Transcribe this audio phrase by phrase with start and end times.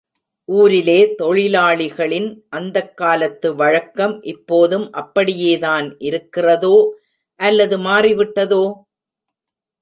[0.49, 2.29] ஊரிலே தொழிலாளிகளின்
[2.49, 6.75] அந்தக் காலத்து வழக்கம் இப்போதும் அப்படியேதான் இருக்கிறதோ,
[7.39, 8.63] அல்லது மாறிவிட்டதோ?